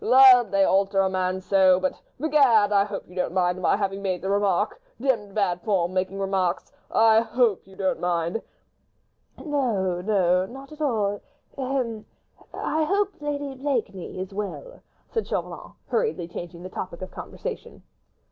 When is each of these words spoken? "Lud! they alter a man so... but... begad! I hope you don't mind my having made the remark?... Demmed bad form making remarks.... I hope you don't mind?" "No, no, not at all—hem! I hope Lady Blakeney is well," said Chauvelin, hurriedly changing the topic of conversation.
"Lud! 0.03 0.49
they 0.49 0.63
alter 0.63 1.01
a 1.01 1.09
man 1.11 1.39
so... 1.41 1.79
but... 1.79 2.01
begad! 2.19 2.71
I 2.71 2.85
hope 2.85 3.07
you 3.07 3.13
don't 3.15 3.35
mind 3.35 3.61
my 3.61 3.77
having 3.77 4.01
made 4.01 4.23
the 4.23 4.31
remark?... 4.31 4.81
Demmed 4.99 5.35
bad 5.35 5.61
form 5.61 5.93
making 5.93 6.17
remarks.... 6.17 6.71
I 6.89 7.19
hope 7.19 7.67
you 7.67 7.75
don't 7.75 7.99
mind?" 7.99 8.41
"No, 9.37 10.01
no, 10.01 10.47
not 10.47 10.71
at 10.71 10.81
all—hem! 10.81 12.03
I 12.51 12.83
hope 12.83 13.13
Lady 13.21 13.53
Blakeney 13.53 14.17
is 14.19 14.33
well," 14.33 14.81
said 15.07 15.27
Chauvelin, 15.27 15.73
hurriedly 15.85 16.27
changing 16.27 16.63
the 16.63 16.69
topic 16.69 17.03
of 17.03 17.11
conversation. 17.11 17.83